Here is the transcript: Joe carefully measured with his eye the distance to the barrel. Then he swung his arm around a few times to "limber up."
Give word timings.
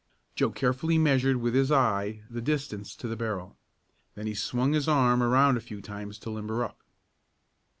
Joe 0.33 0.49
carefully 0.49 0.97
measured 0.97 1.37
with 1.37 1.53
his 1.53 1.71
eye 1.71 2.23
the 2.27 2.41
distance 2.41 2.95
to 2.95 3.07
the 3.07 3.15
barrel. 3.15 3.55
Then 4.15 4.25
he 4.25 4.33
swung 4.33 4.73
his 4.73 4.87
arm 4.87 5.21
around 5.21 5.57
a 5.57 5.61
few 5.61 5.79
times 5.79 6.17
to 6.21 6.31
"limber 6.31 6.63
up." 6.63 6.79